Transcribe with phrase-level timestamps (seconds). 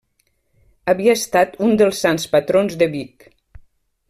[0.93, 3.33] Havia estat un dels sants patrons de Vic.